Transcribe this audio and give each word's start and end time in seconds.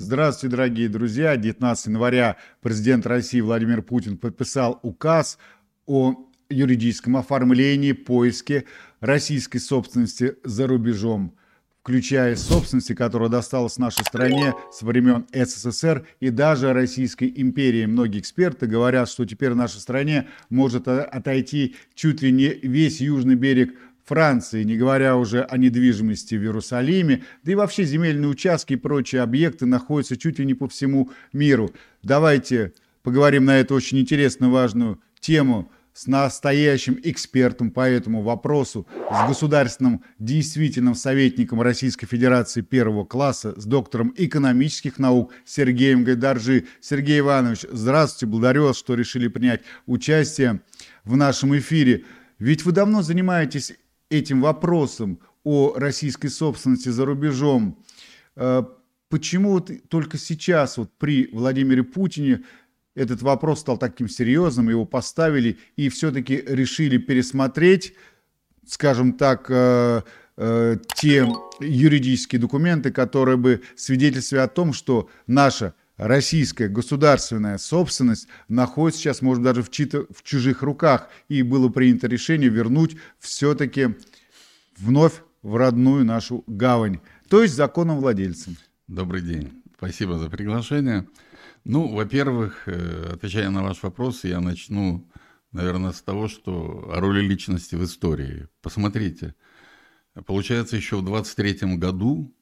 Здравствуйте, 0.00 0.56
дорогие 0.56 0.88
друзья. 0.88 1.36
19 1.36 1.88
января 1.88 2.38
президент 2.62 3.06
России 3.06 3.42
Владимир 3.42 3.82
Путин 3.82 4.16
подписал 4.16 4.80
указ 4.82 5.36
о 5.84 6.26
юридическом 6.48 7.18
оформлении, 7.18 7.92
поиске 7.92 8.64
российской 9.00 9.58
собственности 9.58 10.36
за 10.42 10.66
рубежом, 10.66 11.36
включая 11.82 12.34
собственности, 12.36 12.94
которая 12.94 13.28
досталась 13.28 13.76
нашей 13.76 14.06
стране 14.06 14.54
с 14.72 14.80
времен 14.80 15.26
СССР 15.34 16.06
и 16.18 16.30
даже 16.30 16.72
Российской 16.72 17.30
империи. 17.36 17.84
Многие 17.84 18.20
эксперты 18.20 18.66
говорят, 18.66 19.06
что 19.06 19.26
теперь 19.26 19.50
в 19.50 19.56
нашей 19.56 19.80
стране 19.80 20.28
может 20.48 20.88
отойти 20.88 21.76
чуть 21.94 22.22
ли 22.22 22.32
не 22.32 22.48
весь 22.48 23.02
южный 23.02 23.34
берег 23.34 23.74
Франции, 24.10 24.64
не 24.64 24.76
говоря 24.76 25.16
уже 25.16 25.44
о 25.44 25.56
недвижимости 25.56 26.34
в 26.34 26.42
Иерусалиме, 26.42 27.22
да 27.44 27.52
и 27.52 27.54
вообще 27.54 27.84
земельные 27.84 28.28
участки 28.28 28.72
и 28.72 28.76
прочие 28.76 29.22
объекты 29.22 29.66
находятся 29.66 30.16
чуть 30.16 30.40
ли 30.40 30.44
не 30.44 30.54
по 30.54 30.66
всему 30.66 31.12
миру. 31.32 31.70
Давайте 32.02 32.72
поговорим 33.04 33.44
на 33.44 33.60
эту 33.60 33.76
очень 33.76 34.00
интересную, 34.00 34.50
важную 34.50 35.00
тему 35.20 35.70
с 35.92 36.08
настоящим 36.08 36.98
экспертом 37.04 37.70
по 37.70 37.88
этому 37.88 38.22
вопросу, 38.22 38.84
с 39.12 39.28
государственным 39.28 40.02
действительным 40.18 40.96
советником 40.96 41.62
Российской 41.62 42.08
Федерации 42.08 42.62
первого 42.62 43.04
класса, 43.04 43.54
с 43.60 43.64
доктором 43.64 44.12
экономических 44.16 44.98
наук 44.98 45.32
Сергеем 45.44 46.02
Гайдаржи. 46.02 46.66
Сергей 46.80 47.20
Иванович, 47.20 47.64
здравствуйте, 47.70 48.26
благодарю 48.26 48.64
вас, 48.64 48.76
что 48.76 48.94
решили 48.94 49.28
принять 49.28 49.60
участие 49.86 50.62
в 51.04 51.16
нашем 51.16 51.56
эфире. 51.56 52.02
Ведь 52.40 52.64
вы 52.64 52.72
давно 52.72 53.02
занимаетесь 53.02 53.74
этим 54.10 54.42
вопросом 54.42 55.20
о 55.44 55.74
российской 55.76 56.28
собственности 56.28 56.90
за 56.90 57.06
рубежом, 57.06 57.82
э, 58.36 58.62
почему 59.08 59.52
вот 59.52 59.70
только 59.88 60.18
сейчас 60.18 60.76
вот 60.76 60.90
при 60.98 61.28
Владимире 61.32 61.82
Путине 61.82 62.42
этот 62.94 63.22
вопрос 63.22 63.60
стал 63.60 63.78
таким 63.78 64.08
серьезным, 64.08 64.68
его 64.68 64.84
поставили 64.84 65.58
и 65.76 65.88
все-таки 65.88 66.42
решили 66.46 66.98
пересмотреть, 66.98 67.94
скажем 68.66 69.14
так, 69.14 69.46
э, 69.48 70.02
э, 70.36 70.76
те 70.96 71.26
юридические 71.60 72.40
документы, 72.40 72.90
которые 72.90 73.36
бы 73.36 73.62
свидетельствовали 73.76 74.44
о 74.44 74.48
том, 74.48 74.72
что 74.72 75.08
наша 75.26 75.74
российская 76.00 76.68
государственная 76.68 77.58
собственность 77.58 78.26
находится 78.48 79.02
сейчас, 79.02 79.20
может, 79.20 79.44
даже 79.44 79.62
в, 79.62 79.70
чьи-то, 79.70 80.06
в 80.10 80.22
чужих 80.22 80.62
руках, 80.62 81.08
и 81.28 81.42
было 81.42 81.68
принято 81.68 82.06
решение 82.06 82.48
вернуть 82.48 82.96
все-таки 83.18 83.94
вновь 84.78 85.22
в 85.42 85.56
родную 85.56 86.06
нашу 86.06 86.42
гавань, 86.46 87.00
то 87.28 87.42
есть 87.42 87.54
законным 87.54 87.98
владельцам. 87.98 88.56
Добрый 88.88 89.20
день. 89.20 89.62
Спасибо 89.76 90.18
за 90.18 90.30
приглашение. 90.30 91.06
Ну, 91.64 91.88
во-первых, 91.88 92.62
э, 92.66 93.12
отвечая 93.14 93.50
на 93.50 93.62
ваш 93.62 93.82
вопрос, 93.82 94.24
я 94.24 94.40
начну, 94.40 95.06
наверное, 95.52 95.92
с 95.92 96.00
того, 96.00 96.28
что 96.28 96.90
о 96.94 97.00
роли 97.00 97.20
личности 97.20 97.74
в 97.74 97.84
истории. 97.84 98.48
Посмотрите, 98.62 99.34
получается, 100.24 100.76
еще 100.76 100.96
в 100.96 101.04
23 101.04 101.76
году, 101.76 102.34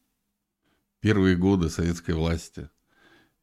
первые 1.01 1.34
годы 1.34 1.70
советской 1.70 2.14
власти– 2.14 2.70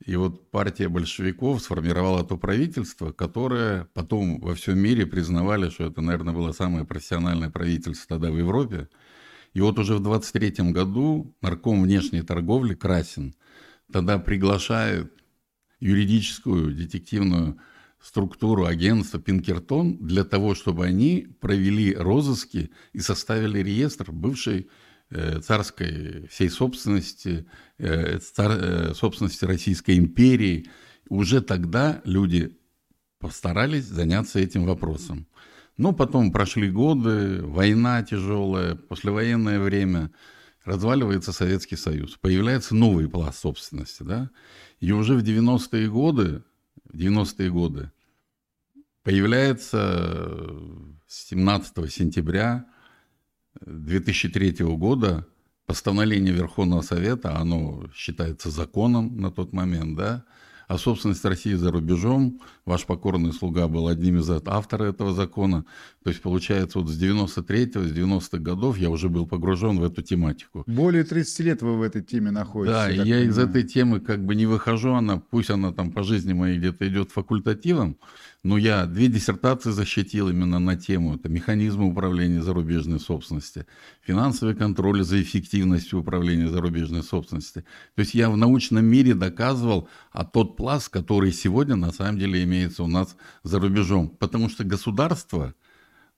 и 0.04 0.16
вот 0.16 0.52
партия 0.52 0.90
большевиков 0.90 1.62
сформировала 1.62 2.24
то 2.24 2.38
правительство, 2.38 3.12
которое 3.12 3.88
потом 3.94 4.40
во 4.40 4.54
всем 4.56 4.78
мире 4.78 5.06
признавали, 5.06 5.70
что 5.70 5.86
это, 5.86 6.02
наверное, 6.02 6.34
было 6.34 6.52
самое 6.52 6.86
профессиональное 6.86 7.50
правительство 7.50 8.18
тогда 8.18 8.32
в 8.32 8.38
Европе. 8.38 8.90
И 9.54 9.62
вот 9.62 9.80
уже 9.80 9.96
в 9.96 10.04
23 10.04 10.72
году 10.72 11.34
нарком 11.42 11.82
внешней 11.82 12.24
торговли 12.24 12.76
Красин 12.76 13.36
тогда 13.92 14.20
приглашает 14.20 15.14
юридическую 15.80 16.74
детективную 16.76 17.58
структуру 18.02 18.66
агентства 18.66 19.20
Пинкертон 19.20 19.98
для 19.98 20.24
того, 20.24 20.56
чтобы 20.56 20.86
они 20.86 21.28
провели 21.40 21.94
розыски 21.96 22.70
и 22.94 23.00
составили 23.00 23.60
реестр 23.60 24.12
бывшей 24.12 24.70
царской 25.42 26.28
всей 26.28 26.50
собственности, 26.50 27.46
э, 27.78 28.20
цар, 28.20 28.52
э, 28.52 28.94
собственности 28.94 29.46
Российской 29.46 29.98
империи. 29.98 30.68
Уже 31.10 31.42
тогда 31.42 32.02
люди 32.06 32.58
постарались 33.20 33.86
заняться 33.86 34.40
этим 34.40 34.66
вопросом. 34.66 35.28
Но 35.78 35.92
потом 35.92 36.32
прошли 36.32 36.70
годы, 36.70 37.42
война 37.44 38.02
тяжелая, 38.04 38.76
послевоенное 38.76 39.60
время, 39.60 40.12
разваливается 40.64 41.32
Советский 41.32 41.76
Союз, 41.76 42.18
появляется 42.18 42.76
новый 42.76 43.08
пласт 43.08 43.40
собственности, 43.40 44.04
да, 44.04 44.32
и 44.80 44.92
уже 44.92 45.16
в 45.16 45.24
90-е 45.24 45.90
годы, 45.90 46.44
в 46.86 46.98
90-е 46.98 47.52
годы 47.52 47.92
появляется 49.04 50.50
17 51.08 51.92
сентября 51.94 52.66
2003 53.66 54.66
года 54.76 55.26
постановление 55.66 56.34
Верховного 56.34 56.82
Совета, 56.82 57.38
оно 57.38 57.90
считается 57.94 58.50
законом 58.50 59.18
на 59.20 59.32
тот 59.32 59.54
момент, 59.54 59.98
да, 59.98 60.24
а 60.68 60.78
собственность 60.78 61.24
России 61.26 61.54
за 61.54 61.72
рубежом, 61.72 62.42
ваш 62.66 62.86
покорный 62.86 63.34
слуга 63.34 63.68
был 63.68 63.88
одним 63.88 64.20
из 64.20 64.30
авторов 64.30 64.88
этого 64.88 65.14
закона. 65.14 65.66
То 66.04 66.10
есть, 66.10 66.22
получается, 66.22 66.80
вот 66.80 66.90
с 66.90 67.00
93-го, 67.00 67.84
с 67.84 67.92
90-х 67.92 68.38
годов 68.40 68.78
я 68.78 68.90
уже 68.90 69.10
был 69.10 69.28
погружен 69.28 69.78
в 69.80 69.84
эту 69.84 70.02
тематику. 70.02 70.64
Более 70.66 71.04
30 71.04 71.40
лет 71.42 71.62
вы 71.62 71.78
в 71.78 71.82
этой 71.84 72.02
теме 72.02 72.32
находитесь. 72.32 72.76
Да, 72.76 72.90
я 72.90 73.04
понимаю. 73.04 73.30
из 73.30 73.38
этой 73.38 73.64
темы 73.64 74.00
как 74.00 74.26
бы 74.26 74.34
не 74.34 74.48
выхожу, 74.48 74.94
она, 74.94 75.18
пусть 75.18 75.52
она 75.52 75.72
там 75.72 75.92
по 75.92 76.04
жизни 76.04 76.34
моей 76.34 76.58
где-то 76.58 76.88
идет 76.88 77.12
факультативом, 77.12 77.98
но 78.46 78.60
я 78.60 78.86
две 78.86 79.08
диссертации 79.08 79.72
защитил 79.72 80.30
именно 80.30 80.60
на 80.60 80.76
тему. 80.76 81.16
Это 81.16 81.28
механизмы 81.30 81.88
управления 81.88 82.44
зарубежной 82.44 83.00
собственности, 83.00 83.66
финансовый 84.04 84.54
контроль 84.54 85.04
за 85.04 85.20
эффективностью 85.20 86.02
управления 86.02 86.48
зарубежной 86.48 87.02
собственности. 87.02 87.66
То 87.96 88.02
есть 88.02 88.14
я 88.14 88.30
в 88.30 88.38
научном 88.38 88.86
мире 88.86 89.16
доказывал 89.16 89.90
а 90.12 90.26
тот 90.26 90.58
пласт, 90.58 90.90
который 90.90 91.32
сегодня 91.32 91.76
на 91.76 91.92
самом 91.92 92.20
деле 92.20 92.44
имеется 92.44 92.84
у 92.84 92.88
нас 92.88 93.18
за 93.42 93.60
рубежом. 93.60 94.10
Потому 94.10 94.48
что 94.48 94.64
государство, 94.64 95.56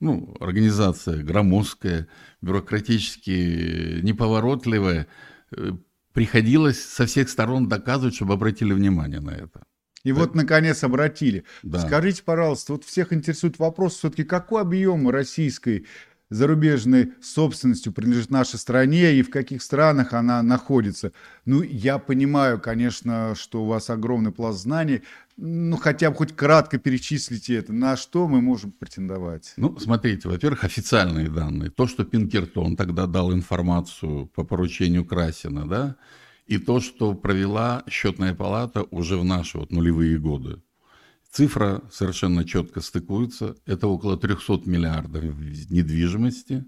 ну, 0.02 0.36
организация 0.42 1.24
громоздкая, 1.24 2.10
бюрократически 2.42 4.02
неповоротливая, 4.04 5.08
э, 5.56 5.72
приходилось 6.12 6.84
со 6.84 7.06
всех 7.06 7.30
сторон 7.30 7.70
доказывать, 7.70 8.16
чтобы 8.16 8.34
обратили 8.34 8.74
внимание 8.74 9.22
на 9.22 9.32
это. 9.32 9.64
И 10.08 10.14
вот, 10.14 10.36
наконец, 10.36 10.86
обратили. 10.86 11.44
Да. 11.64 11.80
Скажите, 11.80 12.24
пожалуйста, 12.24 12.72
вот 12.72 12.86
всех 12.86 13.12
интересует 13.12 13.60
вопрос 13.60 13.98
все-таки, 13.98 14.24
какой 14.24 14.62
объем 14.62 15.10
российской 15.10 15.86
зарубежной 16.30 17.12
собственностью 17.22 17.92
принадлежит 17.92 18.32
нашей 18.32 18.58
стране 18.58 19.16
и 19.16 19.22
в 19.22 19.30
каких 19.30 19.62
странах 19.62 20.14
она 20.14 20.42
находится. 20.44 21.12
Ну, 21.44 21.62
я 21.62 21.98
понимаю, 21.98 22.58
конечно, 22.62 23.36
что 23.36 23.64
у 23.64 23.68
вас 23.68 23.90
огромный 23.90 24.32
пласт 24.32 24.62
знаний, 24.62 25.02
ну, 25.36 25.76
хотя 25.76 26.10
бы 26.10 26.16
хоть 26.16 26.34
кратко 26.34 26.78
перечислите 26.78 27.56
это, 27.56 27.74
на 27.74 27.98
что 27.98 28.30
мы 28.30 28.42
можем 28.42 28.72
претендовать? 28.72 29.56
Ну, 29.58 29.78
смотрите, 29.78 30.30
во-первых, 30.30 30.64
официальные 30.64 31.30
данные. 31.30 31.70
То, 31.70 31.86
что 31.86 32.06
Пинкертон 32.06 32.78
тогда 32.78 33.08
дал 33.08 33.34
информацию 33.34 34.28
по 34.28 34.46
поручению 34.46 35.04
Красина, 35.04 35.68
да, 35.68 35.98
и 36.48 36.58
то, 36.58 36.80
что 36.80 37.14
провела 37.14 37.84
счетная 37.90 38.34
палата 38.34 38.86
уже 38.90 39.18
в 39.18 39.26
наши 39.26 39.58
вот 39.58 39.72
нулевые 39.72 40.18
годы. 40.18 40.62
Цифра 41.30 41.84
совершенно 41.92 42.46
четко 42.46 42.82
стыкуется. 42.82 43.56
Это 43.66 43.88
около 43.88 44.18
300 44.18 44.62
миллиардов 44.66 45.24
недвижимости. 45.70 46.66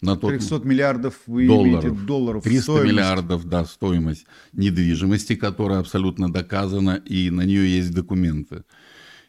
На 0.00 0.16
тот 0.16 0.30
300 0.30 0.60
миллиардов 0.60 1.20
вы 1.26 1.46
долларов. 1.46 1.84
имеете 1.84 2.06
долларов 2.06 2.42
300 2.44 2.62
стоимость. 2.62 2.92
миллиардов, 2.92 3.44
да, 3.48 3.64
стоимость 3.64 4.26
недвижимости, 4.52 5.34
которая 5.34 5.80
абсолютно 5.80 6.32
доказана, 6.32 6.94
и 7.04 7.30
на 7.30 7.42
нее 7.42 7.76
есть 7.76 7.92
документы. 7.92 8.64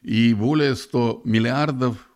И 0.01 0.33
более 0.33 0.75
100 0.75 1.23
миллиардов 1.25 2.08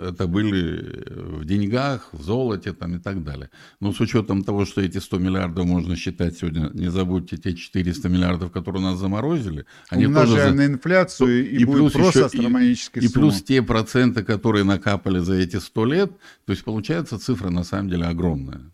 это 0.00 0.26
были 0.26 1.04
в 1.08 1.44
деньгах, 1.44 2.08
в 2.12 2.22
золоте 2.22 2.72
там, 2.72 2.96
и 2.96 2.98
так 2.98 3.24
далее. 3.24 3.50
Но 3.80 3.92
с 3.92 4.00
учетом 4.00 4.44
того, 4.44 4.64
что 4.64 4.80
эти 4.80 4.98
100 4.98 5.18
миллиардов 5.18 5.66
можно 5.66 5.96
считать 5.96 6.38
сегодня, 6.38 6.70
не 6.72 6.90
забудьте 6.90 7.36
те 7.36 7.54
400 7.54 8.08
миллиардов, 8.08 8.52
которые 8.52 8.82
нас 8.82 8.98
заморозили. 8.98 9.66
Они 9.88 10.06
Умножаем 10.06 10.52
тоже... 10.52 10.54
на 10.54 10.66
инфляцию, 10.72 11.50
и, 11.50 11.56
и 11.58 11.64
будет 11.64 11.78
плюс 11.78 11.92
просто 11.92 12.18
еще, 12.18 12.26
астрономическая 12.26 13.02
и, 13.02 13.08
сумма. 13.08 13.26
И 13.26 13.30
плюс 13.30 13.42
те 13.42 13.62
проценты, 13.62 14.22
которые 14.22 14.64
накапали 14.64 15.18
за 15.18 15.34
эти 15.34 15.56
100 15.56 15.84
лет, 15.86 16.12
то 16.44 16.52
есть 16.52 16.64
получается 16.64 17.18
цифра 17.18 17.50
на 17.50 17.64
самом 17.64 17.90
деле 17.90 18.04
огромная. 18.04 18.70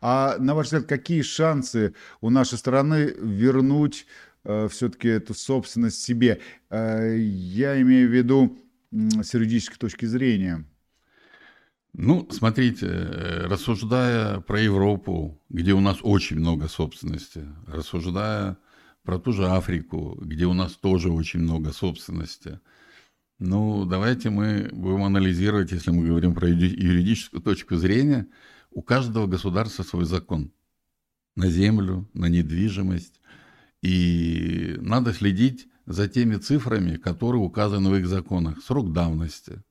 А 0.00 0.36
на 0.38 0.54
ваш 0.54 0.66
взгляд, 0.66 0.86
какие 0.86 1.22
шансы 1.22 1.94
у 2.20 2.30
нашей 2.30 2.58
страны 2.58 3.14
вернуть 3.18 4.06
э, 4.44 4.68
все-таки 4.68 5.08
эту 5.08 5.34
собственность 5.34 6.02
себе? 6.02 6.40
Э, 6.70 7.16
я 7.18 7.80
имею 7.80 8.08
в 8.08 8.12
виду 8.12 8.58
с 8.90 9.34
юридической 9.34 9.78
точки 9.78 10.06
зрения? 10.06 10.64
Ну, 11.94 12.28
смотрите, 12.30 12.86
э, 12.86 13.46
рассуждая 13.46 14.40
про 14.40 14.60
Европу, 14.60 15.40
где 15.48 15.72
у 15.72 15.80
нас 15.80 15.98
очень 16.02 16.38
много 16.38 16.68
собственности, 16.68 17.46
рассуждая 17.66 18.58
про 19.02 19.18
ту 19.18 19.32
же 19.32 19.48
Африку, 19.48 20.18
где 20.20 20.46
у 20.46 20.52
нас 20.52 20.72
тоже 20.72 21.10
очень 21.10 21.40
много 21.40 21.72
собственности. 21.72 22.60
Ну, 23.38 23.84
давайте 23.84 24.30
мы 24.30 24.68
будем 24.72 25.02
анализировать, 25.04 25.72
если 25.72 25.90
мы 25.90 26.06
говорим 26.06 26.34
про 26.34 26.48
юридическую 26.48 27.40
точку 27.40 27.76
зрения, 27.76 28.26
у 28.70 28.82
каждого 28.82 29.26
государства 29.26 29.82
свой 29.82 30.04
закон 30.04 30.52
на 31.36 31.48
землю, 31.48 32.08
на 32.14 32.26
недвижимость. 32.26 33.20
И 33.80 34.76
надо 34.80 35.12
следить 35.14 35.68
за 35.88 36.06
теми 36.06 36.36
цифрами, 36.36 36.96
которые 36.96 37.40
указаны 37.40 37.88
в 37.90 37.96
их 37.96 38.06
законах. 38.06 38.62
Срок 38.62 38.92
давности. 38.92 39.62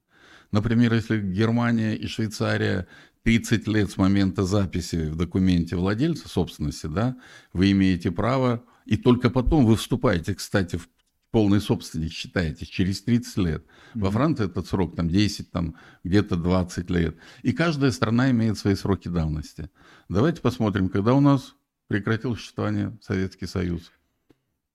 Например, 0.51 0.93
если 0.93 1.21
Германия 1.21 1.95
и 1.95 2.07
Швейцария 2.07 2.87
30 3.23 3.67
лет 3.67 3.91
с 3.91 3.97
момента 3.97 4.43
записи 4.43 5.09
в 5.09 5.15
документе 5.15 5.75
владельца 5.75 6.27
собственности, 6.27 6.87
да, 6.87 7.17
вы 7.53 7.71
имеете 7.71 8.09
право, 8.11 8.63
и 8.85 8.97
только 8.97 9.29
потом 9.29 9.65
вы 9.65 9.75
вступаете, 9.75 10.33
кстати, 10.33 10.77
в 10.77 10.89
полный 11.29 11.61
собственник 11.61 12.11
считаете 12.13 12.65
через 12.65 13.03
30 13.03 13.37
лет. 13.37 13.65
Mm-hmm. 13.65 13.99
Во 14.01 14.11
Франции 14.11 14.45
этот 14.45 14.65
срок 14.67 14.95
там 14.95 15.09
10, 15.09 15.51
там 15.51 15.75
где-то 16.03 16.35
20 16.35 16.89
лет. 16.89 17.17
И 17.43 17.51
каждая 17.51 17.91
страна 17.91 18.31
имеет 18.31 18.57
свои 18.57 18.75
сроки 18.75 19.07
давности. 19.09 19.69
Давайте 20.09 20.41
посмотрим, 20.41 20.89
когда 20.89 21.13
у 21.13 21.19
нас 21.19 21.53
прекратил 21.89 22.35
существование 22.35 22.97
Советский 23.01 23.45
Союз. 23.45 23.91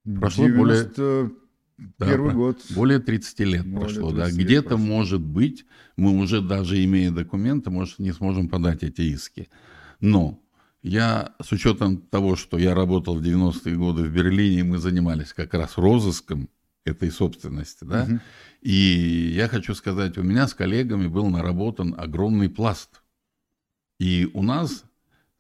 Прошло 0.05 0.47
90... 0.47 1.01
более... 1.03 1.31
Первый 1.99 2.31
да, 2.31 2.35
год. 2.35 2.61
Более 2.71 2.99
30 3.01 3.41
лет 3.41 3.67
более 3.67 3.81
прошло, 3.81 4.11
30 4.11 4.17
да. 4.17 4.43
Где-то, 4.43 4.77
может 4.77 5.21
быть, 5.21 5.65
мы 5.97 6.17
уже 6.17 6.41
даже 6.41 6.83
имея 6.85 7.11
документы, 7.11 7.71
может, 7.71 7.99
не 7.99 8.13
сможем 8.13 8.49
подать 8.49 8.83
эти 8.83 9.03
иски. 9.03 9.49
Но 10.01 10.41
я, 10.83 11.35
с 11.43 11.53
учетом 11.53 11.99
того, 11.99 12.37
что 12.37 12.59
я 12.59 12.75
работал 12.75 13.17
в 13.17 13.23
90-е 13.23 13.77
годы 13.77 14.03
в 14.03 14.13
Берлине, 14.13 14.65
мы 14.65 14.79
занимались 14.79 15.33
как 15.33 15.55
раз 15.55 15.77
розыском 15.77 16.49
этой 16.85 17.11
собственности, 17.13 17.85
да, 17.85 18.03
угу. 18.03 18.19
и 18.61 19.33
я 19.37 19.47
хочу 19.47 19.73
сказать, 19.73 20.19
у 20.19 20.25
меня 20.25 20.49
с 20.49 20.55
коллегами 20.55 21.07
был 21.07 21.29
наработан 21.29 21.95
огромный 21.97 22.51
пласт. 22.51 23.03
И 24.01 24.29
у 24.35 24.43
нас 24.43 24.85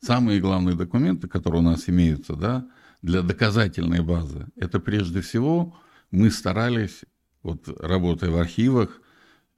самые 0.00 0.41
главные 0.41 0.76
документы, 0.76 1.26
которые 1.26 1.62
у 1.62 1.64
нас 1.64 1.88
имеются, 1.88 2.37
да, 2.37 2.69
для 3.02 3.22
доказательной 3.22 4.00
базы, 4.00 4.46
это 4.56 4.81
прежде 4.81 5.20
всего 5.20 5.76
мы 6.10 6.31
старались, 6.31 7.02
вот 7.43 7.69
работая 7.81 8.31
в 8.31 8.37
архивах, 8.37 9.00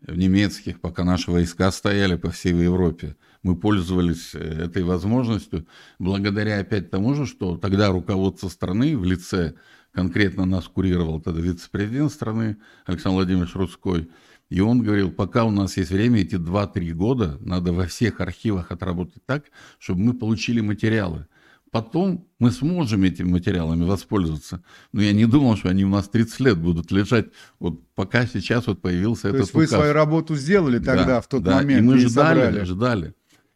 в 0.01 0.17
немецких, 0.17 0.81
пока 0.81 1.05
наши 1.05 1.31
войска 1.31 1.71
стояли 1.71 2.17
по 2.17 2.31
всей 2.31 2.55
Европе, 2.55 3.17
мы 3.43 3.57
пользовались 3.57 4.35
э, 4.35 4.65
этой 4.65 4.83
возможностью 4.83 5.67
благодаря 5.99 6.59
опять 6.59 6.91
тому 6.91 7.15
же, 7.15 7.27
что 7.27 7.57
тогда 7.57 7.89
руководство 7.89 8.49
страны 8.49 8.99
в 8.99 9.05
лице 9.05 9.55
конкретно 9.93 10.45
нас 10.45 10.69
курировал 10.69 11.21
тогда 11.21 11.41
вице-президент 11.41 12.13
страны 12.13 12.59
Александр 12.85 13.17
Владимирович 13.17 13.55
Рудской, 13.55 14.11
и 14.51 14.61
он 14.61 14.83
говорил, 14.83 15.11
пока 15.11 15.45
у 15.45 15.51
нас 15.51 15.77
есть 15.77 15.91
время, 15.91 16.21
эти 16.21 16.35
2-3 16.35 16.93
года, 16.93 17.39
надо 17.41 17.73
во 17.73 17.87
всех 17.87 18.21
архивах 18.21 18.71
отработать 18.71 19.25
так, 19.25 19.45
чтобы 19.79 20.01
мы 20.01 20.15
получили 20.15 20.61
материалы. 20.61 21.27
Потом 21.75 22.29
мы 22.39 22.53
сможем 22.53 23.03
этими 23.03 23.29
материалами 23.29 23.83
воспользоваться. 23.83 24.63
Но 24.93 25.03
я 25.03 25.13
не 25.13 25.27
думал, 25.27 25.57
что 25.57 25.71
они 25.71 25.85
у 25.85 25.89
нас 25.89 26.09
30 26.09 26.39
лет 26.39 26.57
будут 26.57 26.93
лежать, 26.93 27.27
вот 27.59 27.85
пока 27.97 28.29
сейчас 28.29 28.69
вот 28.69 28.81
появился 28.81 29.23
То 29.23 29.29
этот 29.31 29.41
есть 29.41 29.55
вы 29.55 29.67
свою 29.67 29.93
работу 29.93 30.37
сделали 30.37 30.79
тогда, 30.79 31.05
да, 31.05 31.21
в 31.21 31.27
тот 31.27 31.43
да, 31.43 31.57
момент, 31.57 31.81
и 31.81 31.85
мы 31.85 31.97
и 31.97 32.07
ждали, 32.07 32.45
собрали. 32.45 32.65
ждали. 32.65 33.15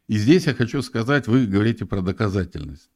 И 0.08 0.18
здесь 0.18 0.46
я 0.46 0.54
хочу 0.54 0.82
сказать, 0.82 1.28
вы 1.28 1.46
говорите 1.46 1.86
про 1.86 2.00
доказательность. 2.00 2.90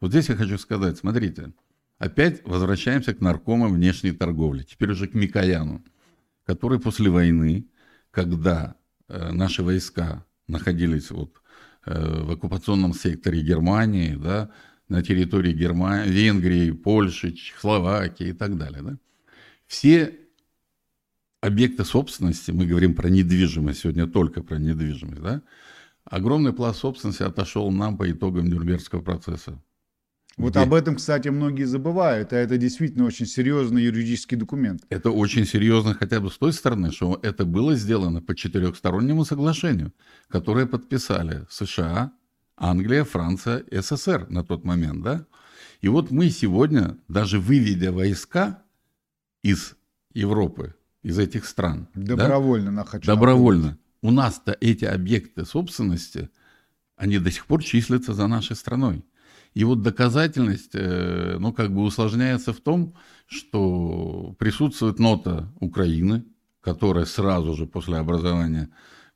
Вот 0.00 0.10
здесь 0.10 0.30
я 0.30 0.36
хочу 0.36 0.56
сказать, 0.56 0.96
смотрите, 0.96 1.52
опять 1.98 2.40
возвращаемся 2.46 3.12
к 3.12 3.20
наркомам 3.20 3.74
внешней 3.74 4.12
торговли, 4.12 4.62
теперь 4.62 4.92
уже 4.92 5.06
к 5.06 5.12
Микояну 5.12 5.84
который 6.44 6.78
после 6.78 7.10
войны, 7.10 7.66
когда 8.10 8.76
э, 9.08 9.32
наши 9.32 9.62
войска 9.62 10.24
находились 10.48 11.10
вот, 11.10 11.41
в 11.84 12.32
оккупационном 12.32 12.94
секторе 12.94 13.42
Германии, 13.42 14.14
да, 14.14 14.50
на 14.88 15.02
территории 15.02 15.52
Германии, 15.52 16.10
Венгрии, 16.10 16.70
Польши, 16.70 17.34
Словакии 17.58 18.28
и 18.28 18.32
так 18.32 18.56
далее, 18.56 18.82
да, 18.82 18.98
все 19.66 20.18
объекты 21.40 21.84
собственности, 21.84 22.50
мы 22.52 22.66
говорим 22.66 22.94
про 22.94 23.08
недвижимость, 23.08 23.80
сегодня 23.80 24.06
только 24.06 24.42
про 24.42 24.56
недвижимость, 24.58 25.22
да, 25.22 25.42
огромный 26.04 26.52
пласт 26.52 26.80
собственности 26.80 27.22
отошел 27.22 27.70
нам 27.70 27.96
по 27.96 28.10
итогам 28.10 28.46
Нюрнбергского 28.46 29.00
процесса. 29.00 29.60
Вот 30.36 30.52
Где? 30.52 30.60
об 30.60 30.72
этом, 30.72 30.96
кстати, 30.96 31.28
многие 31.28 31.64
забывают, 31.64 32.32
а 32.32 32.36
это 32.36 32.56
действительно 32.56 33.04
очень 33.04 33.26
серьезный 33.26 33.82
юридический 33.82 34.36
документ. 34.36 34.82
Это 34.88 35.10
очень 35.10 35.44
серьезно 35.44 35.94
хотя 35.94 36.20
бы 36.20 36.30
с 36.30 36.38
той 36.38 36.52
стороны, 36.52 36.90
что 36.90 37.20
это 37.22 37.44
было 37.44 37.74
сделано 37.74 38.22
по 38.22 38.34
четырехстороннему 38.34 39.24
соглашению, 39.24 39.92
которое 40.28 40.66
подписали 40.66 41.46
США, 41.50 42.12
Англия, 42.56 43.04
Франция, 43.04 43.64
СССР 43.70 44.26
на 44.30 44.42
тот 44.44 44.64
момент, 44.64 45.02
да? 45.02 45.26
И 45.82 45.88
вот 45.88 46.10
мы 46.10 46.30
сегодня, 46.30 46.96
даже 47.08 47.38
выведя 47.38 47.92
войска 47.92 48.62
из 49.42 49.74
Европы, 50.14 50.74
из 51.02 51.18
этих 51.18 51.44
стран, 51.44 51.88
добровольно, 51.94 52.74
да? 52.74 52.84
хочу 52.84 53.06
добровольно, 53.06 53.62
напомнить. 53.62 53.80
у 54.02 54.10
нас-то 54.12 54.56
эти 54.60 54.84
объекты 54.84 55.44
собственности, 55.44 56.30
они 56.96 57.18
до 57.18 57.30
сих 57.32 57.46
пор 57.46 57.64
числятся 57.64 58.14
за 58.14 58.28
нашей 58.28 58.54
страной. 58.54 59.04
И 59.54 59.64
вот 59.64 59.82
доказательность, 59.82 60.70
э, 60.74 61.36
ну, 61.38 61.52
как 61.52 61.72
бы 61.72 61.82
усложняется 61.82 62.52
в 62.52 62.60
том, 62.60 62.94
что 63.26 64.34
присутствует 64.38 64.98
нота 64.98 65.52
Украины, 65.60 66.24
которая 66.60 67.04
сразу 67.04 67.54
же 67.54 67.66
после 67.66 67.96
образования 67.96 68.70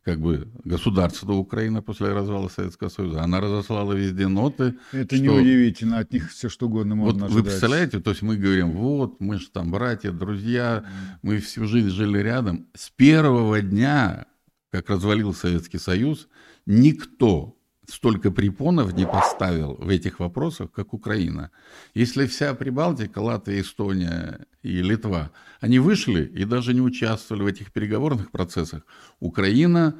как 0.06 0.21
бы 0.21 0.49
государства 0.62 1.33
Украины 1.33 1.83
после 1.83 2.12
развала 2.12 2.49
Советского 2.49 2.91
Союза, 2.91 3.23
она 3.23 3.41
разослала 3.41 3.93
везде 3.93 4.29
ноты. 4.29 4.77
Это 4.93 5.17
что... 5.17 5.25
неудивительно, 5.25 5.99
от 5.99 6.12
них 6.12 6.31
все 6.31 6.49
что 6.49 6.67
угодно 6.67 6.94
можно 6.94 7.23
вот 7.23 7.31
ожидать. 7.31 7.44
Вы 7.44 7.50
представляете, 7.50 7.99
то 7.99 8.11
есть 8.11 8.23
мы 8.23 8.37
говорим, 8.37 8.71
вот, 8.71 9.21
мы 9.21 9.41
же 9.41 9.49
там 9.50 9.73
братья, 9.73 10.12
друзья, 10.12 10.85
мы 11.23 11.41
всю 11.41 11.67
жизнь 11.67 11.91
жили 11.91 12.19
рядом. 12.19 12.69
С 12.75 12.88
первого 12.91 13.61
дня, 13.61 14.27
как 14.71 14.91
развалился 14.91 15.41
Советский 15.41 15.79
Союз, 15.79 16.29
никто 16.67 17.56
столько 17.88 18.31
препонов 18.31 18.93
не 18.94 19.06
поставил 19.06 19.75
в 19.75 19.88
этих 19.88 20.21
вопросах, 20.21 20.71
как 20.73 20.95
Украина. 20.95 21.50
Если 21.95 22.26
вся 22.26 22.55
Прибалтика, 22.55 23.19
Латвия, 23.19 23.61
Эстония 23.61 24.47
и 24.62 24.83
Литва, 24.83 25.31
они 25.61 25.78
вышли 25.78 26.25
и 26.25 26.45
даже 26.45 26.75
не 26.75 26.81
участвовали 26.81 27.43
в 27.43 27.47
этих 27.47 27.73
переговорных 27.73 28.31
процессах, 28.31 28.83
Украина 29.21 29.95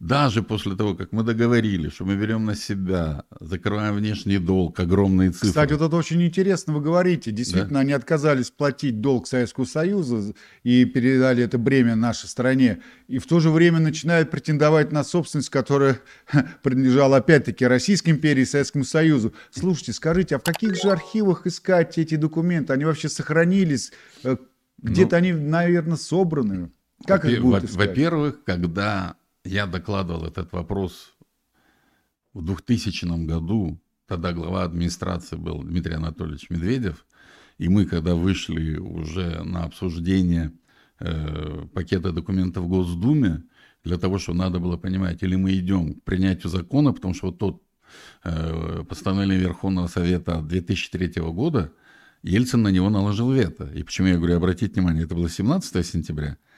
даже 0.00 0.42
после 0.42 0.76
того, 0.76 0.94
как 0.94 1.12
мы 1.12 1.22
договорились, 1.22 1.92
что 1.92 2.06
мы 2.06 2.16
берем 2.16 2.46
на 2.46 2.56
себя, 2.56 3.24
закрываем 3.38 3.96
внешний 3.96 4.38
долг, 4.38 4.80
огромные 4.80 5.30
цифры. 5.30 5.48
Кстати, 5.48 5.74
вот 5.74 5.82
это 5.82 5.94
очень 5.94 6.22
интересно, 6.22 6.72
вы 6.72 6.80
говорите. 6.80 7.30
Действительно, 7.30 7.74
да? 7.74 7.80
они 7.80 7.92
отказались 7.92 8.50
платить 8.50 9.02
долг 9.02 9.28
Советского 9.28 9.66
Союза 9.66 10.34
и 10.62 10.86
передали 10.86 11.44
это 11.44 11.58
бремя 11.58 11.96
нашей 11.96 12.28
стране. 12.30 12.80
И 13.08 13.18
в 13.18 13.26
то 13.26 13.40
же 13.40 13.50
время 13.50 13.78
начинают 13.78 14.30
претендовать 14.30 14.90
на 14.90 15.04
собственность, 15.04 15.50
которая 15.50 16.00
принадлежала 16.62 17.18
опять-таки 17.18 17.66
Российской 17.66 18.10
империи 18.10 18.42
и 18.42 18.46
Советскому 18.46 18.84
Союзу. 18.84 19.34
Слушайте, 19.50 19.92
скажите, 19.92 20.36
а 20.36 20.38
в 20.38 20.42
каких 20.42 20.76
же 20.76 20.90
архивах 20.90 21.46
искать 21.46 21.98
эти 21.98 22.14
документы? 22.14 22.72
Они 22.72 22.86
вообще 22.86 23.10
сохранились? 23.10 23.92
Э, 24.24 24.38
где-то 24.78 25.16
ну, 25.16 25.18
они, 25.18 25.32
наверное, 25.34 25.98
собраны. 25.98 26.70
Как 27.06 27.26
их 27.26 27.42
будут 27.42 27.64
искать? 27.64 27.88
Во-первых, 27.88 28.44
когда 28.44 29.16
я 29.44 29.66
докладывал 29.66 30.24
этот 30.24 30.52
вопрос 30.52 31.14
в 32.32 32.44
2000 32.44 33.26
году. 33.26 33.80
Тогда 34.06 34.32
глава 34.32 34.64
администрации 34.64 35.36
был 35.36 35.62
Дмитрий 35.62 35.94
Анатольевич 35.94 36.50
Медведев. 36.50 37.06
И 37.58 37.68
мы, 37.68 37.84
когда 37.84 38.14
вышли 38.14 38.76
уже 38.76 39.42
на 39.44 39.64
обсуждение 39.64 40.52
э, 40.98 41.66
пакета 41.72 42.12
документов 42.12 42.64
в 42.64 42.68
Госдуме, 42.68 43.44
для 43.84 43.98
того, 43.98 44.18
чтобы 44.18 44.38
надо 44.38 44.58
было 44.58 44.76
понимать, 44.76 45.22
или 45.22 45.36
мы 45.36 45.54
идем 45.54 45.94
к 45.94 46.04
принятию 46.04 46.50
закона, 46.50 46.92
потому 46.92 47.14
что 47.14 47.26
вот 47.26 47.38
тот 47.38 47.62
э, 48.24 48.84
постановление 48.88 49.38
Верховного 49.38 49.86
Совета 49.86 50.42
2003 50.42 51.22
года, 51.22 51.72
Ельцин 52.22 52.62
на 52.62 52.68
него 52.68 52.90
наложил 52.90 53.32
вето. 53.32 53.70
И 53.74 53.82
почему 53.82 54.08
я 54.08 54.16
говорю, 54.16 54.36
обратите 54.36 54.74
внимание, 54.74 55.04
это 55.04 55.14
было 55.14 55.28
17 55.28 55.86
сентября– 55.86 56.36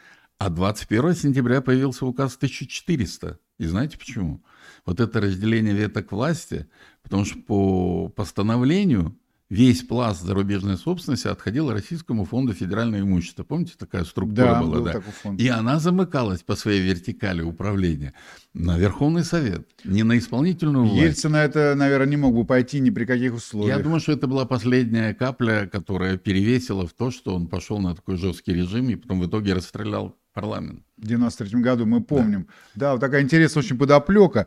а 0.44 0.50
21 0.50 1.14
сентября 1.14 1.60
появился 1.60 2.04
указ 2.04 2.34
1400. 2.34 3.38
И 3.58 3.64
знаете 3.64 3.96
почему? 3.96 4.42
Вот 4.84 4.98
это 4.98 5.20
разделение 5.20 5.72
веток 5.72 6.10
власти, 6.10 6.66
потому 7.04 7.24
что 7.24 7.38
по 7.38 8.08
постановлению 8.08 9.16
весь 9.50 9.82
пласт 9.82 10.20
зарубежной 10.20 10.78
собственности 10.78 11.28
отходил 11.28 11.70
Российскому 11.70 12.24
фонду 12.24 12.54
федерального 12.54 13.02
имущества. 13.02 13.44
Помните, 13.44 13.74
такая 13.78 14.02
структура 14.02 14.54
да, 14.54 14.62
была? 14.62 14.80
да, 14.80 14.92
такой 14.94 15.12
фонд. 15.12 15.40
И 15.40 15.46
она 15.46 15.78
замыкалась 15.78 16.42
по 16.42 16.56
своей 16.56 16.80
вертикали 16.80 17.42
управления 17.42 18.12
на 18.52 18.76
Верховный 18.76 19.22
Совет, 19.22 19.68
не 19.84 20.02
на 20.02 20.18
исполнительную 20.18 20.86
власть. 20.86 21.02
Ельцин 21.02 21.32
на 21.32 21.44
это, 21.44 21.74
наверное, 21.76 22.08
не 22.08 22.16
мог 22.16 22.34
бы 22.34 22.44
пойти 22.44 22.80
ни 22.80 22.90
при 22.90 23.04
каких 23.04 23.34
условиях. 23.34 23.76
Я 23.76 23.84
думаю, 23.84 24.00
что 24.00 24.10
это 24.10 24.26
была 24.26 24.44
последняя 24.44 25.14
капля, 25.14 25.68
которая 25.70 26.16
перевесила 26.16 26.84
в 26.84 26.94
то, 26.94 27.12
что 27.12 27.32
он 27.32 27.46
пошел 27.46 27.78
на 27.78 27.94
такой 27.94 28.16
жесткий 28.16 28.54
режим 28.54 28.90
и 28.90 28.96
потом 28.96 29.20
в 29.20 29.26
итоге 29.28 29.52
расстрелял 29.52 30.16
парламент. 30.32 30.82
В 30.96 31.06
93 31.06 31.60
году, 31.60 31.84
мы 31.84 32.02
помним. 32.02 32.46
Да, 32.74 32.86
да 32.86 32.92
вот 32.92 33.00
такая 33.00 33.22
интересная 33.22 33.62
очень 33.62 33.76
подоплека. 33.76 34.46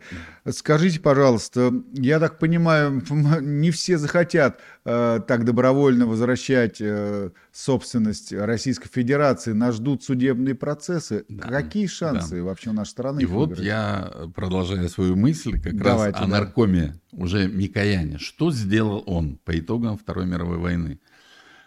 Скажите, 0.49 0.99
пожалуйста, 0.99 1.73
я 1.93 2.19
так 2.19 2.39
понимаю, 2.39 3.03
не 3.41 3.71
все 3.71 3.97
захотят 3.97 4.59
э, 4.85 5.19
так 5.27 5.43
добровольно 5.43 6.07
возвращать 6.07 6.77
э, 6.79 7.31
собственность 7.51 8.31
Российской 8.33 8.89
Федерации. 8.89 9.51
Нас 9.51 9.75
ждут 9.75 10.03
судебные 10.03 10.55
процессы. 10.55 11.25
Да, 11.29 11.47
Какие 11.47 11.87
шансы 11.87 12.37
да. 12.37 12.43
вообще 12.43 12.69
у 12.69 12.73
нашей 12.73 12.91
страны? 12.91 13.21
И 13.21 13.25
вот 13.25 13.49
выиграть? 13.49 13.65
я, 13.65 14.11
продолжая 14.33 14.87
свою 14.87 15.15
мысль, 15.15 15.59
как 15.61 15.75
Давайте, 15.77 16.17
раз 16.17 16.27
о 16.27 16.29
да. 16.29 16.39
наркоме 16.39 16.99
уже 17.11 17.47
Микояне. 17.47 18.17
Что 18.17 18.51
сделал 18.51 19.03
он 19.05 19.37
по 19.43 19.57
итогам 19.57 19.97
Второй 19.97 20.25
мировой 20.25 20.57
войны? 20.57 20.99